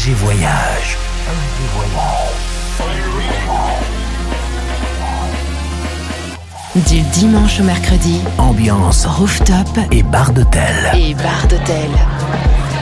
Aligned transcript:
FG 0.00 0.12
Voyage. 0.12 0.96
Du 6.88 7.00
dimanche 7.12 7.60
au 7.60 7.64
mercredi, 7.64 8.22
Ambiance 8.38 9.04
rooftop 9.04 9.68
et 9.92 10.02
bar 10.02 10.32
d'hôtel. 10.32 10.90
et 10.94 11.12
bar 11.12 11.46
d'hôtel. 11.48 11.90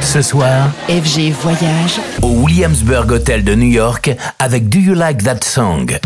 Ce 0.00 0.22
soir, 0.22 0.68
FG 0.88 1.32
Voyage, 1.32 1.98
au 2.22 2.44
Williamsburg 2.44 3.10
Hotel 3.10 3.42
de 3.42 3.56
New 3.56 3.68
York 3.68 4.14
avec 4.38 4.68
Do 4.68 4.78
You 4.78 4.94
Like 4.94 5.24
That 5.24 5.40
Song? 5.42 5.98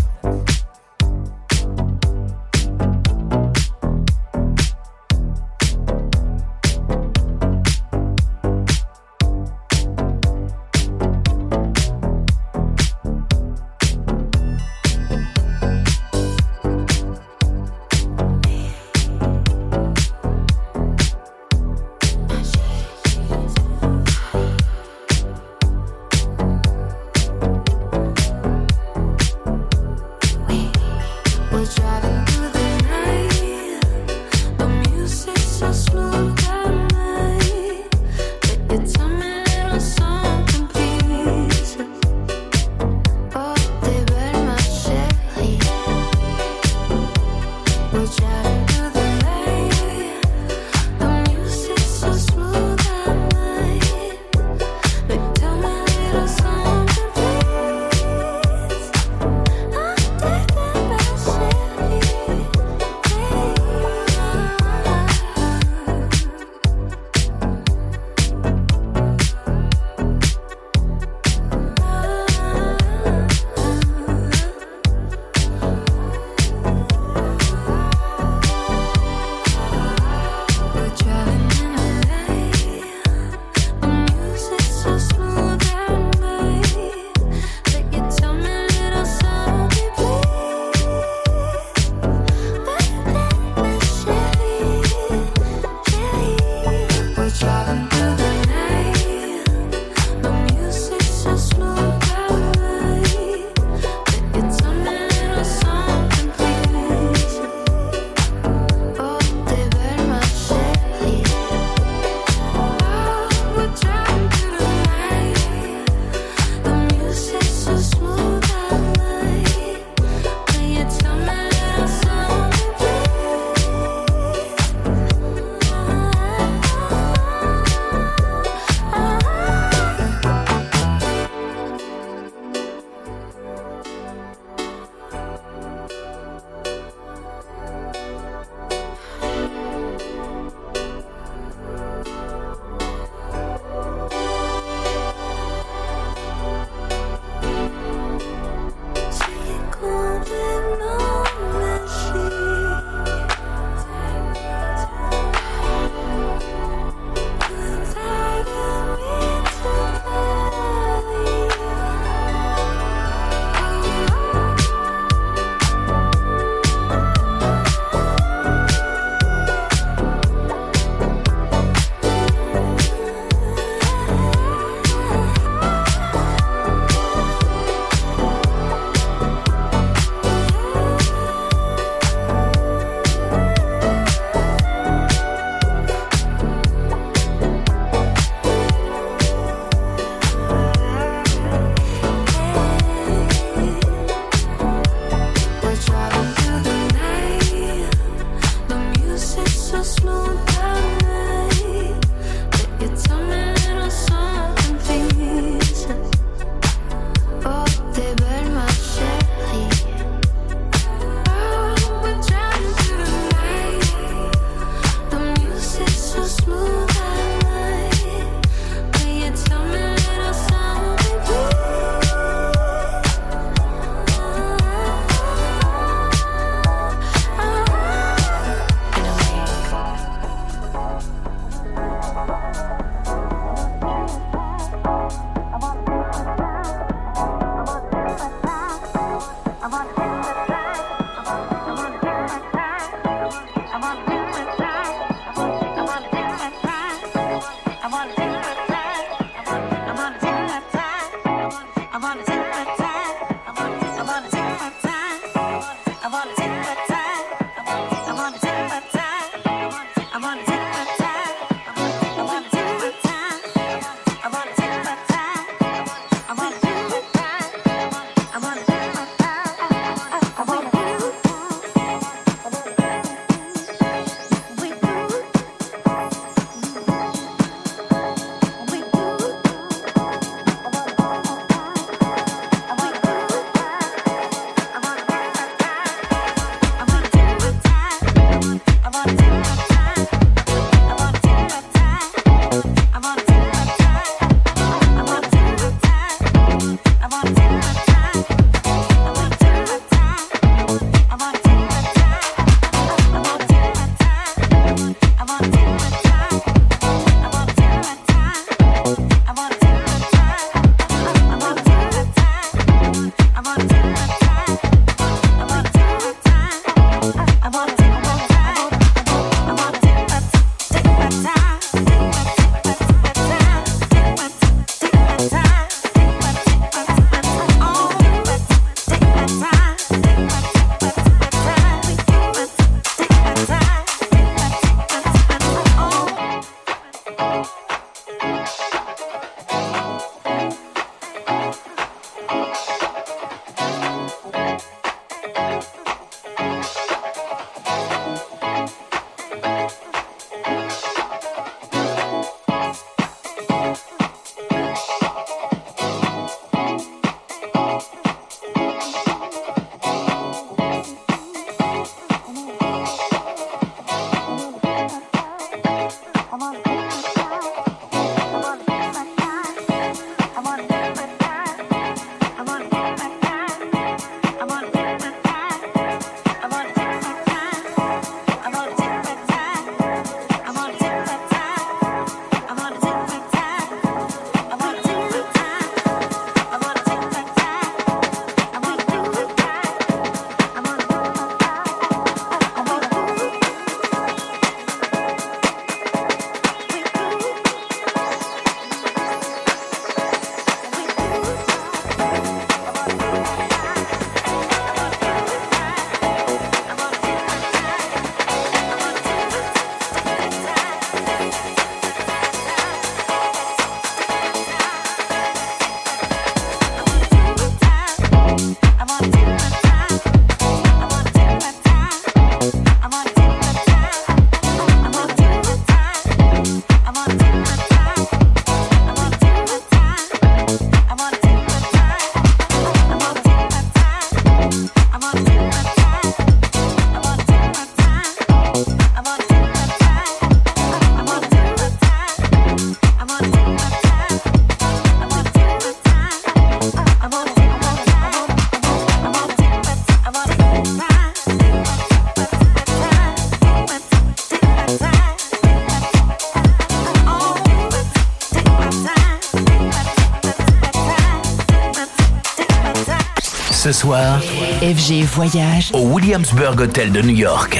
FG 463.84 465.02
Voyage 465.02 465.72
au 465.74 465.80
Williamsburg 465.92 466.60
Hotel 466.60 466.92
de 466.92 467.02
New 467.02 467.16
York. 467.16 467.58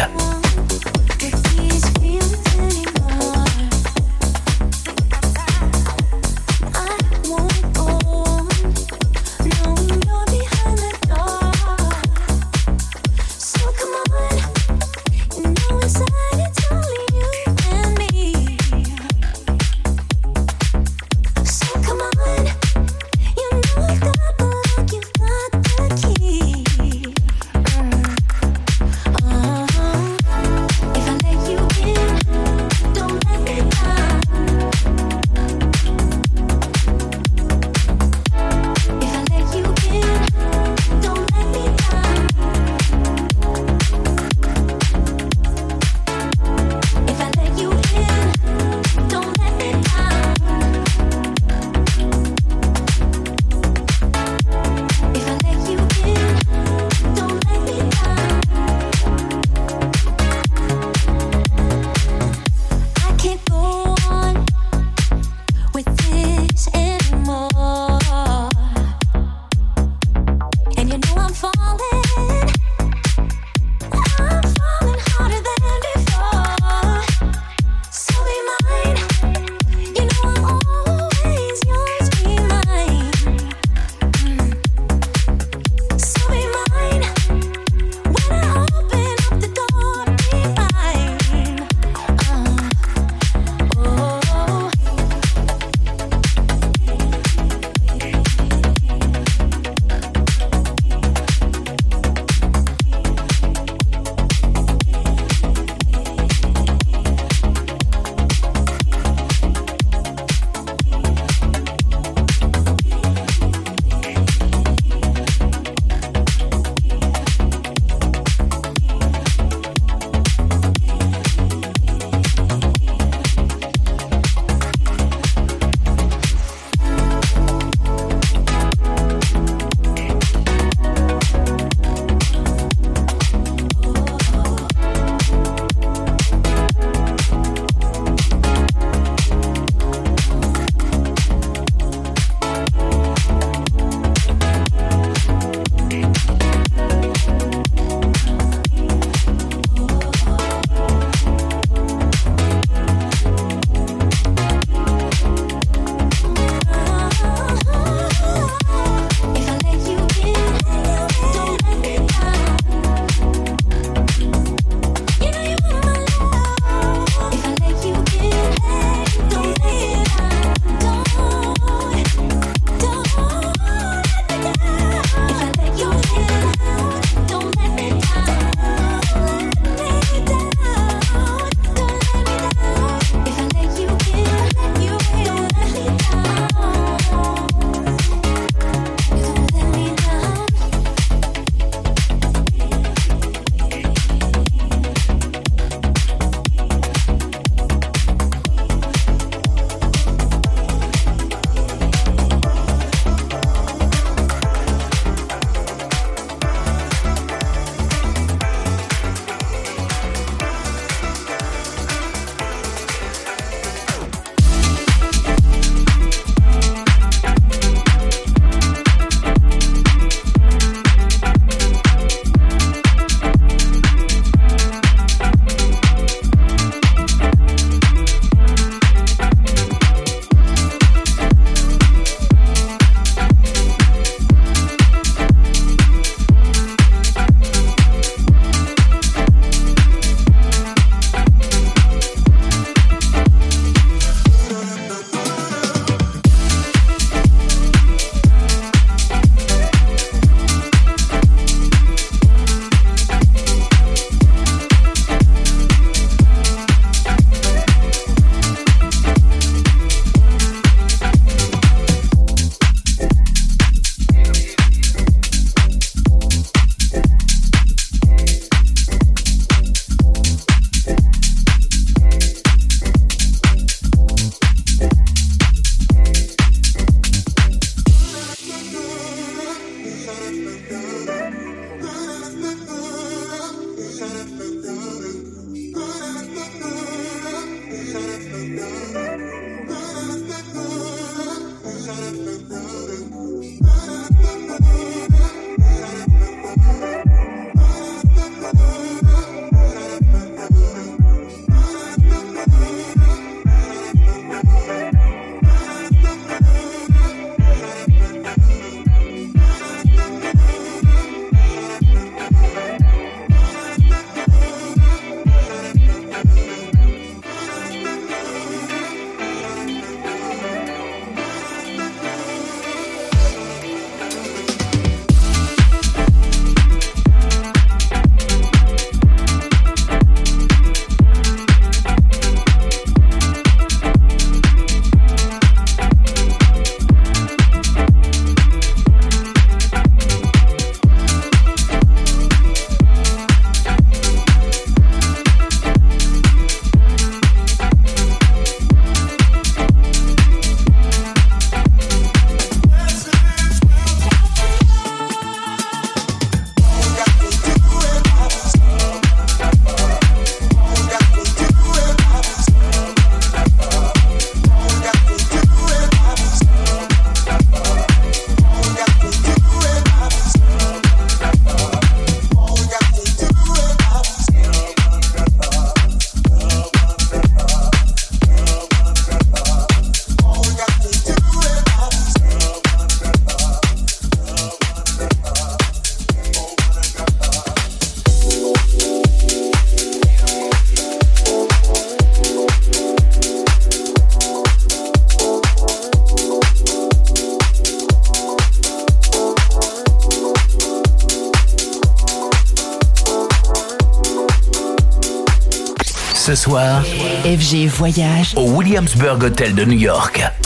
Au 408.37 408.51
Williamsburg 408.51 409.23
Hotel 409.25 409.55
de 409.55 409.65
New 409.67 409.79
York. 409.79 410.42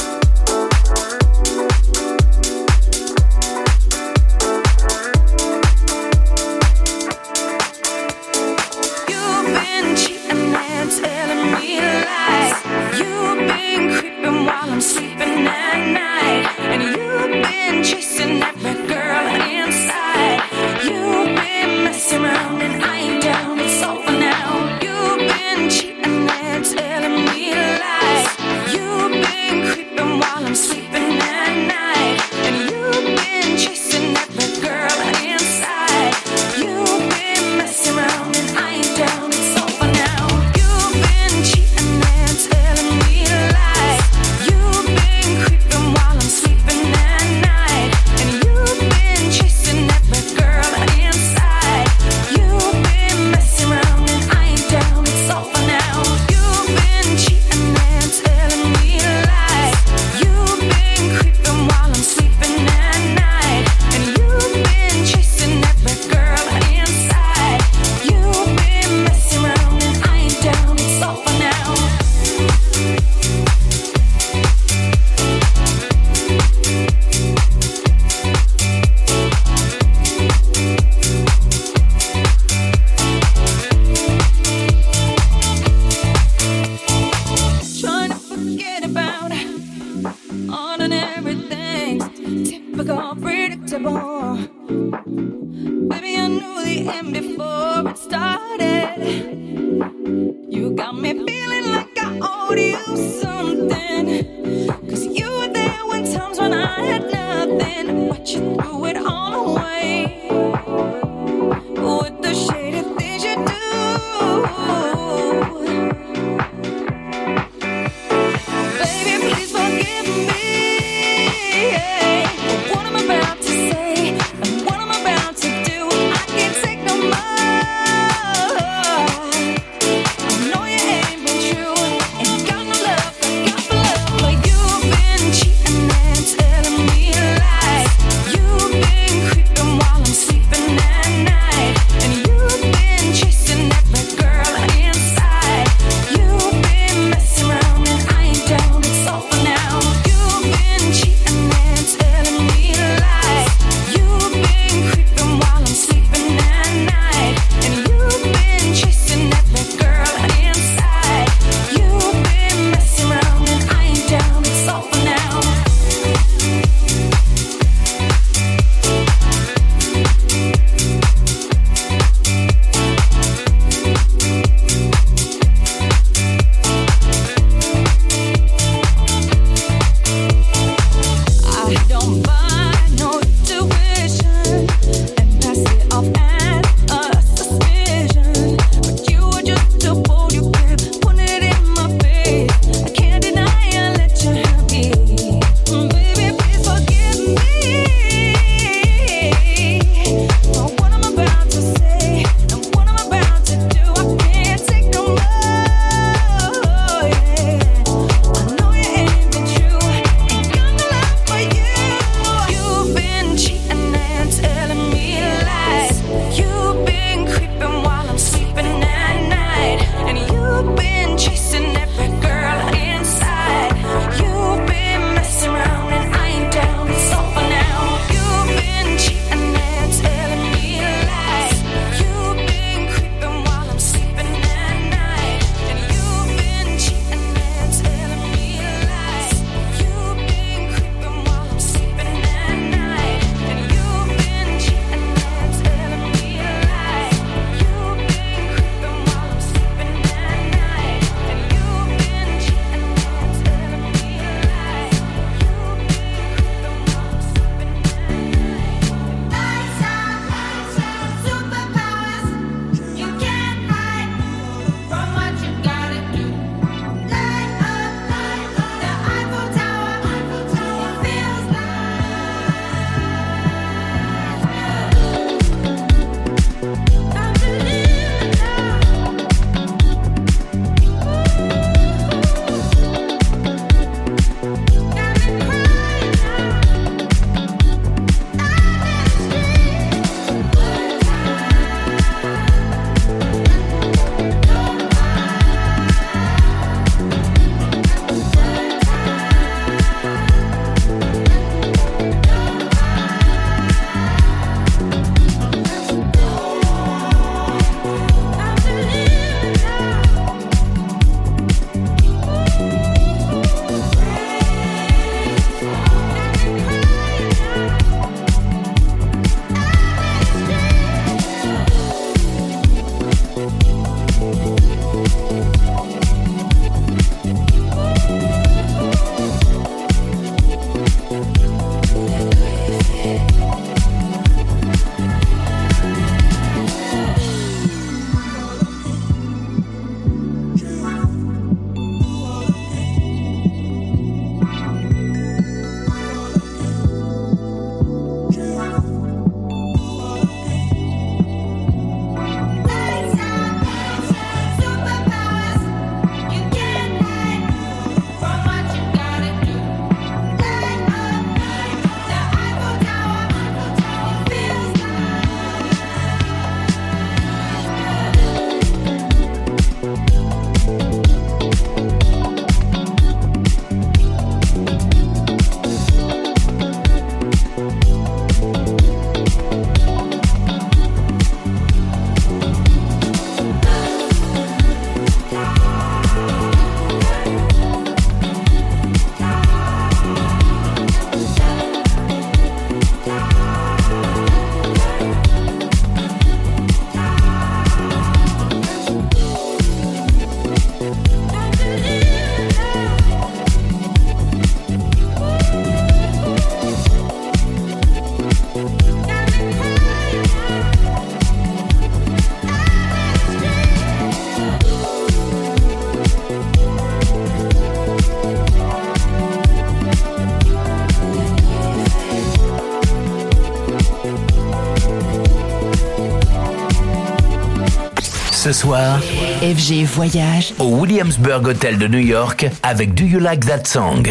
Soir, 428.57 428.99
FG 429.42 429.85
Voyage. 429.85 430.55
Au 430.59 430.81
Williamsburg 430.81 431.47
Hotel 431.47 431.77
de 431.77 431.87
New 431.88 431.99
York 431.99 432.47
avec 432.62 432.95
Do 432.95 433.05
You 433.05 433.21
Like 433.21 433.45
That 433.45 433.64
Song? 433.66 434.09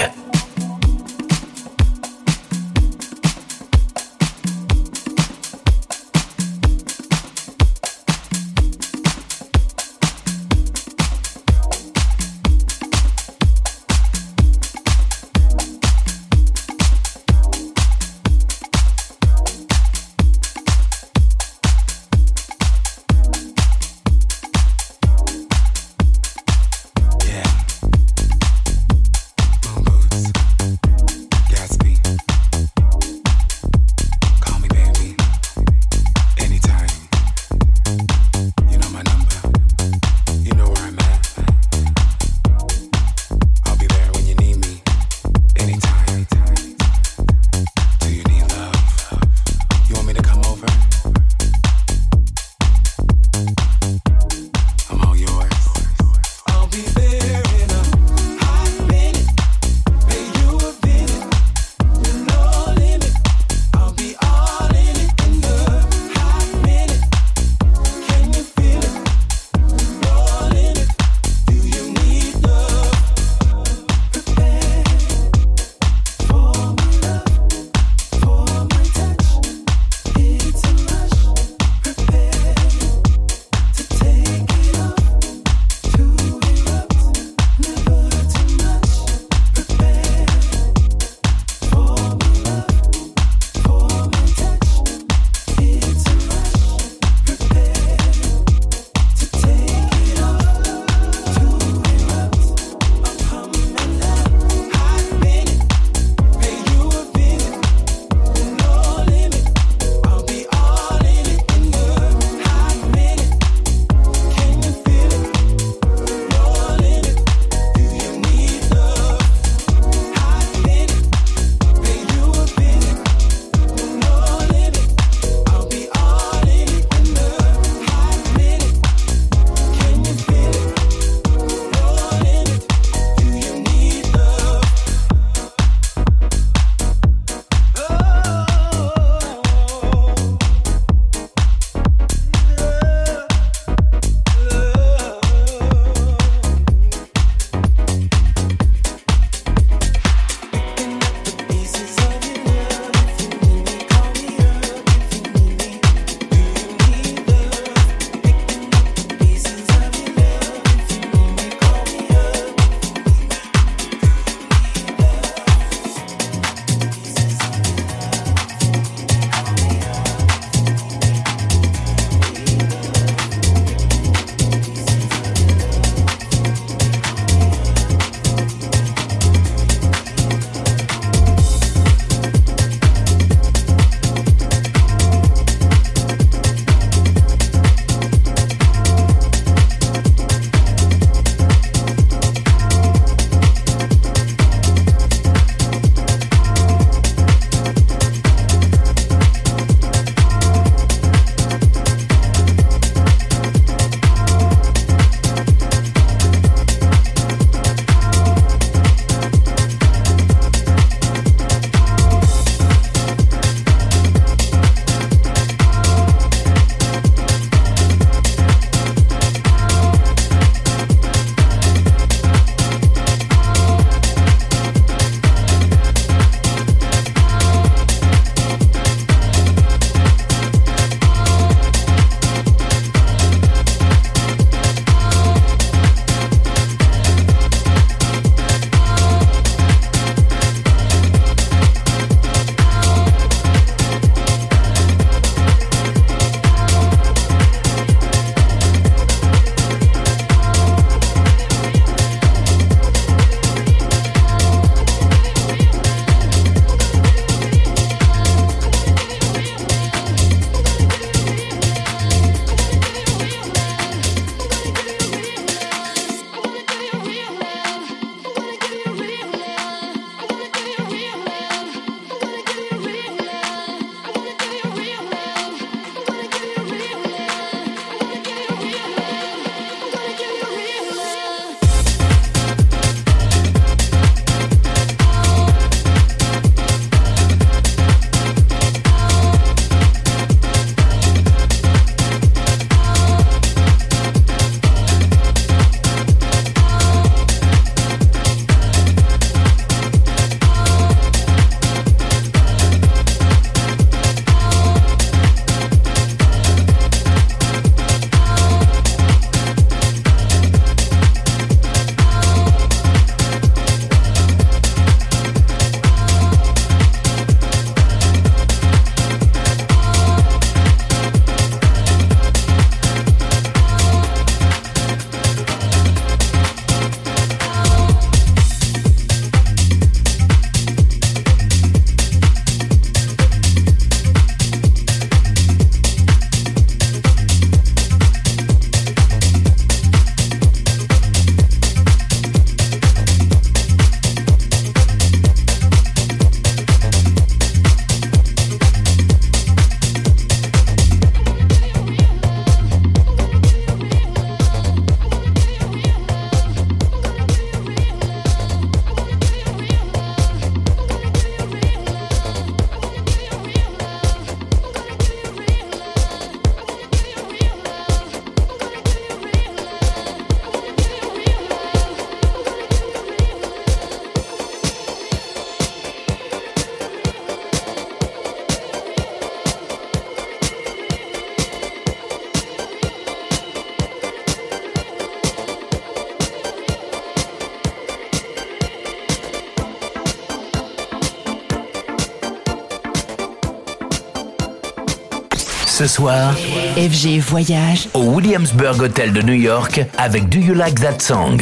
Ce 395.86 395.98
soir, 395.98 396.34
FG 396.78 397.20
Voyage. 397.20 397.90
Au 397.94 398.16
Williamsburg 398.16 398.82
Hotel 398.82 399.14
de 399.14 399.22
New 399.22 399.36
York 399.36 399.86
avec 400.00 400.30
Do 400.30 400.40
You 400.40 400.56
Like 400.56 400.82
That 400.82 400.98
Song? 400.98 401.38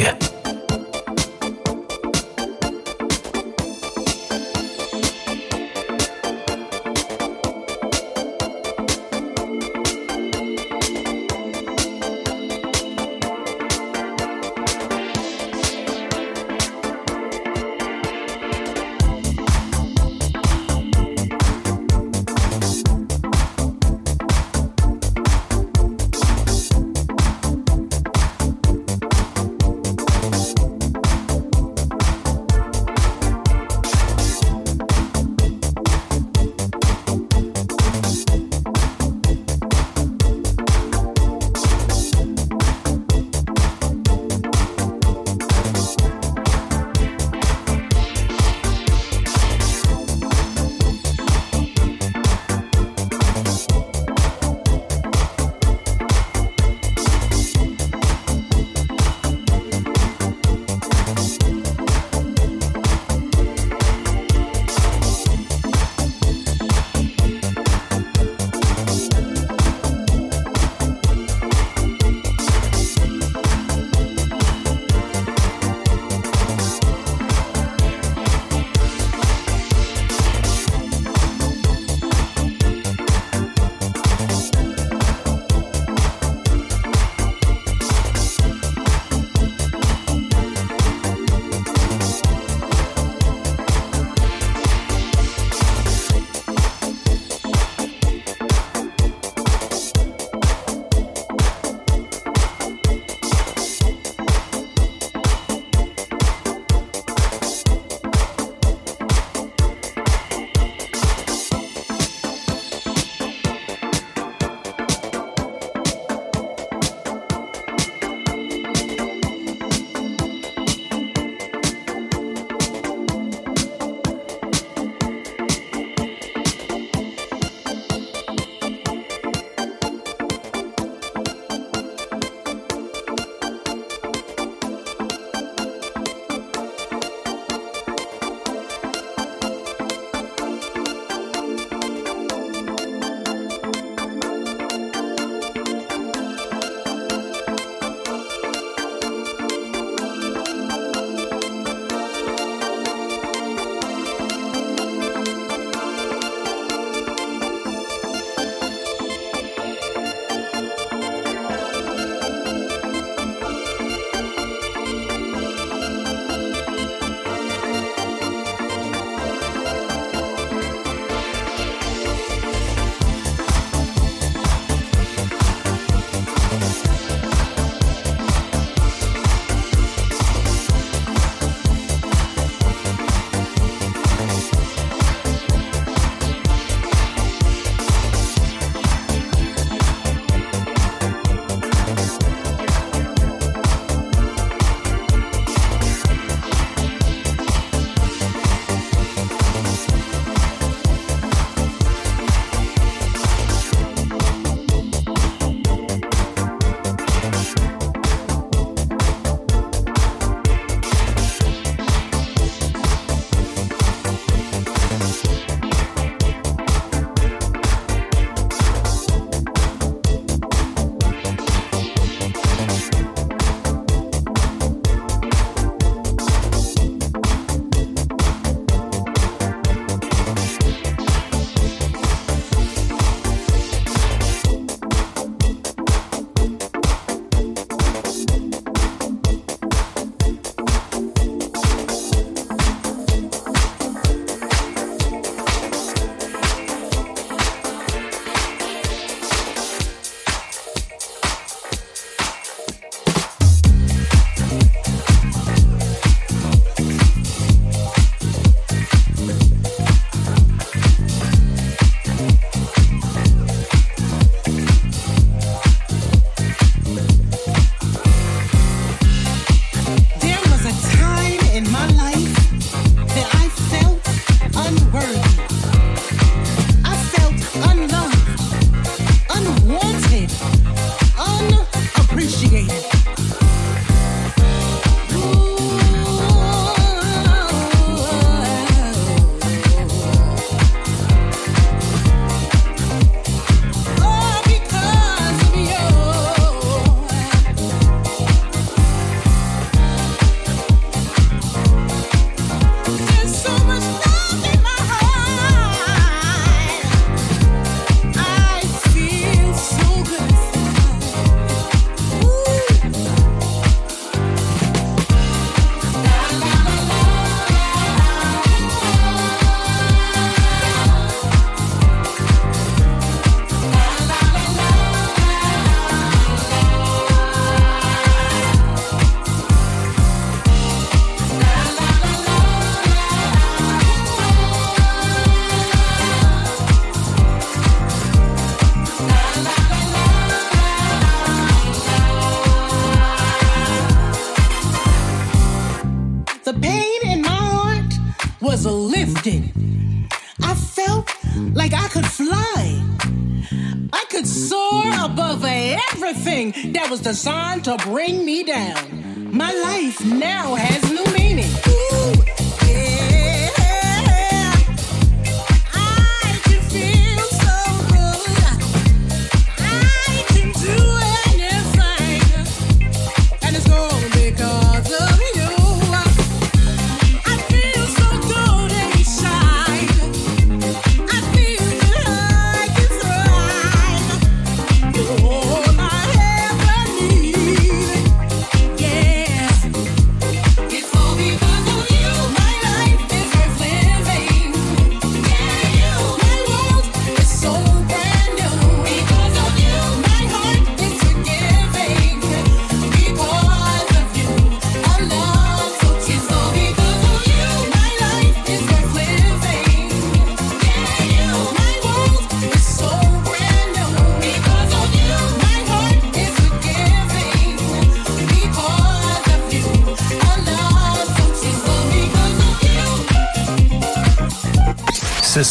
That 356.84 356.90
was 356.90 357.00
designed 357.00 357.64
to 357.64 357.78
bring 357.78 358.26
me 358.26 358.42
down. 358.42 359.34
My 359.34 359.50
life 359.50 360.04
now 360.04 360.54
has 360.54 360.83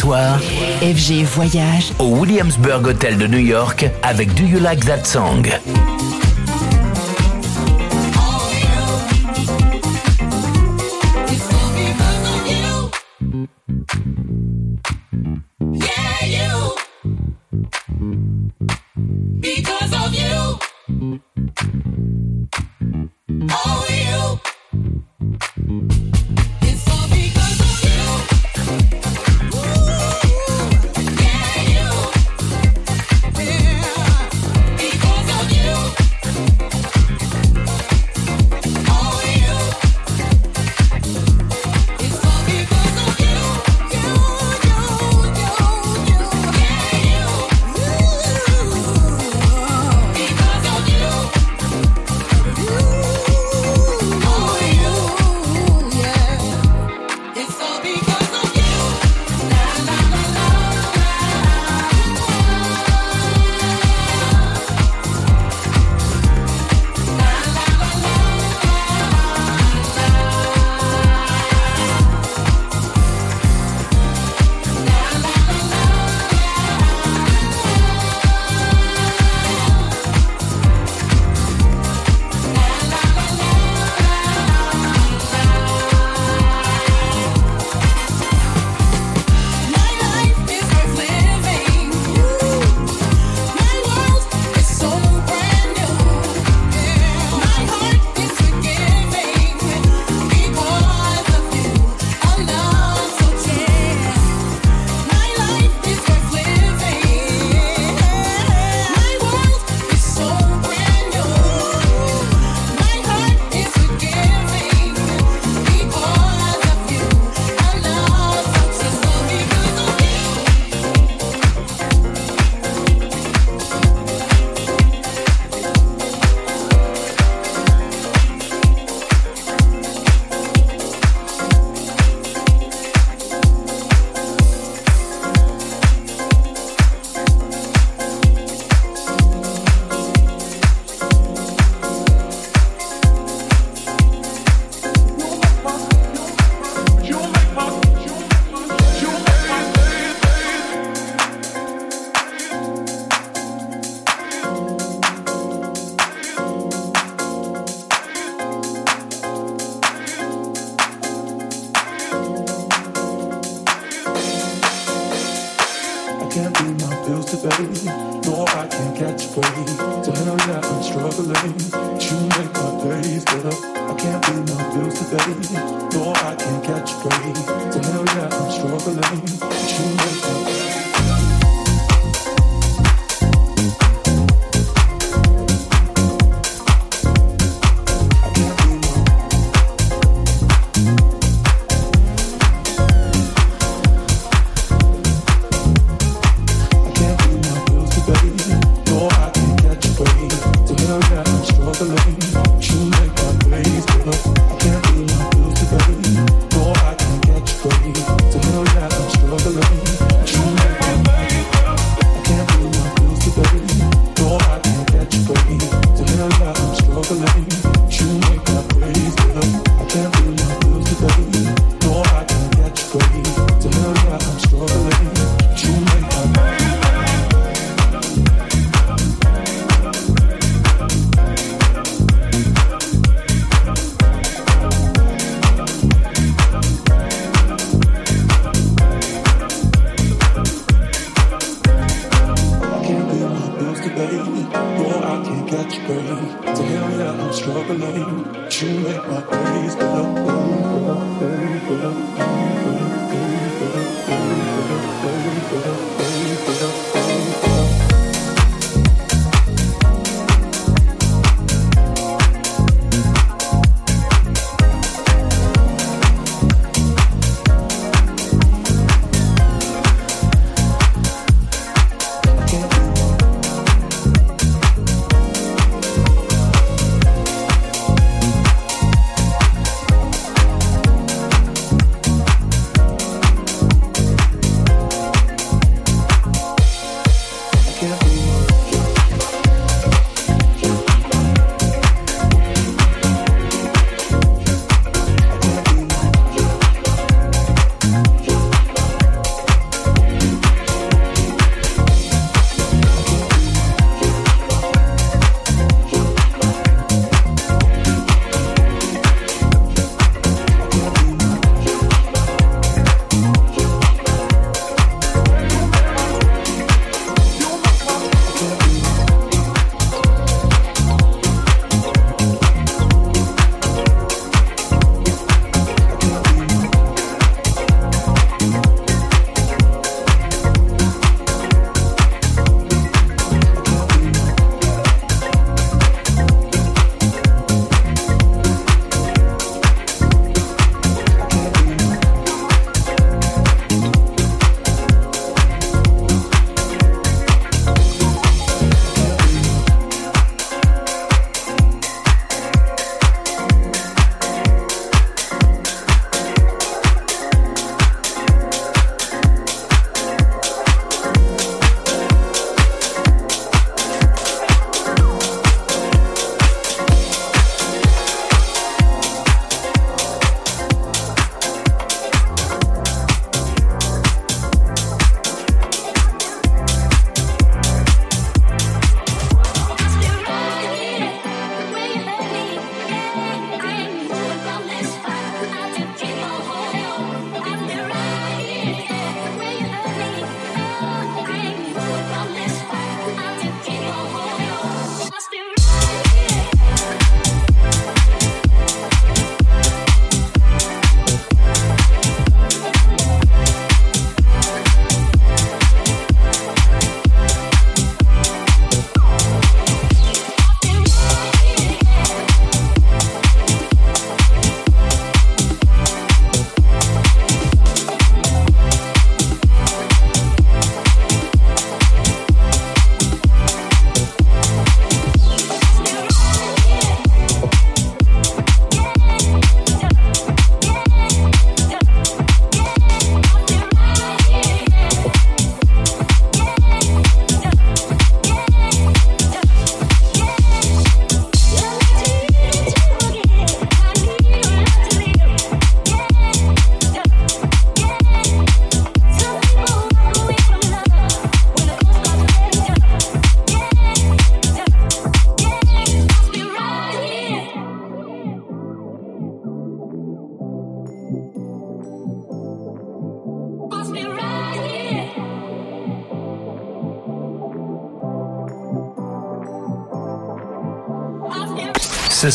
FG 0.06 1.24
Voyage 1.24 1.94
au 1.98 2.18
Williamsburg 2.18 2.86
Hotel 2.86 3.18
de 3.18 3.26
New 3.26 3.40
York 3.40 3.90
avec 4.02 4.34
Do 4.34 4.44
You 4.44 4.60
Like 4.60 4.84
That 4.84 5.06
Song? 5.06 5.48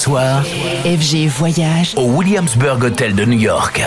FG 0.09 1.29
Voyage 1.29 1.93
au 1.97 2.11
Williamsburg 2.17 2.83
Hotel 2.83 3.15
de 3.15 3.27
New 3.27 3.39
York. 3.39 3.83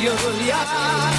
Julia. 0.00 1.17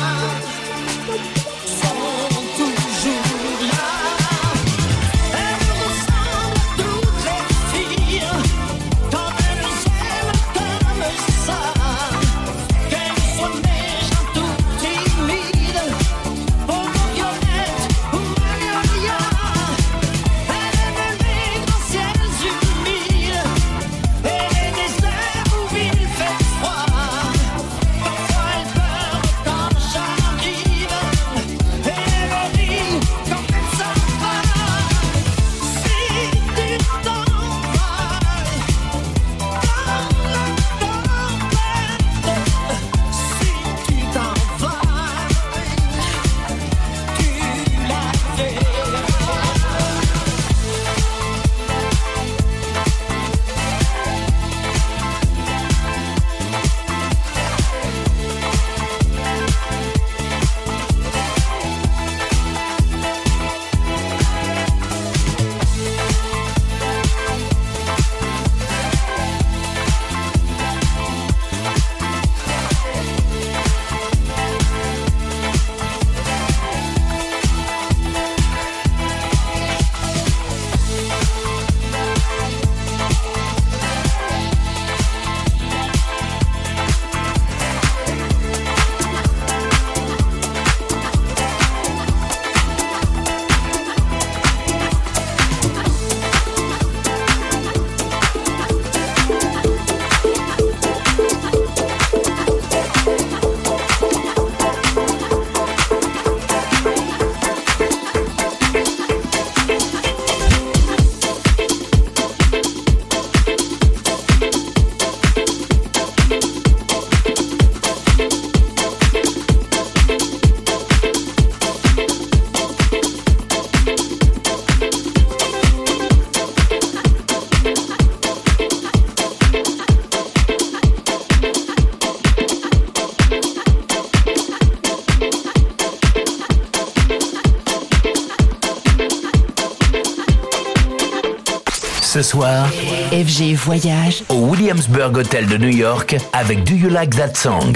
FG 142.41 143.53
Voyage 143.55 144.23
au 144.29 144.35
Williamsburg 144.35 145.17
Hotel 145.17 145.45
de 145.47 145.57
New 145.57 145.75
York 145.75 146.15
avec 146.31 146.63
Do 146.63 146.73
You 146.73 146.89
Like 146.89 147.13
That 147.17 147.33
Song? 147.35 147.73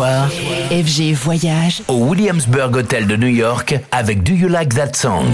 Soir, 0.00 0.30
FG 0.70 1.12
Voyage. 1.12 1.82
Au 1.86 2.06
Williamsburg 2.08 2.74
Hotel 2.74 3.06
de 3.06 3.16
New 3.16 3.28
York 3.28 3.78
avec 3.90 4.22
Do 4.22 4.32
You 4.32 4.48
Like 4.48 4.74
That 4.74 4.92
Song? 4.94 5.26